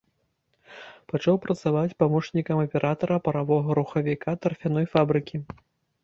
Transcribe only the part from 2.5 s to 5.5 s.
аператара паравога рухавіка тарфяной фабрыкі.